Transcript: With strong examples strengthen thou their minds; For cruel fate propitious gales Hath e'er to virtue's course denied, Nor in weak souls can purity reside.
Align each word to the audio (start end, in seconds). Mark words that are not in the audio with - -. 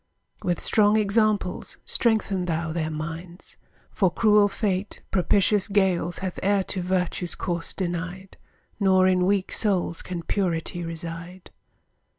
With 0.41 0.59
strong 0.59 0.97
examples 0.97 1.77
strengthen 1.85 2.45
thou 2.45 2.71
their 2.73 2.89
minds; 2.89 3.55
For 3.91 4.09
cruel 4.09 4.47
fate 4.47 5.03
propitious 5.11 5.67
gales 5.67 6.17
Hath 6.25 6.39
e'er 6.43 6.63
to 6.69 6.81
virtue's 6.81 7.35
course 7.35 7.71
denied, 7.71 8.35
Nor 8.79 9.05
in 9.05 9.27
weak 9.27 9.51
souls 9.51 10.01
can 10.01 10.23
purity 10.23 10.83
reside. 10.83 11.51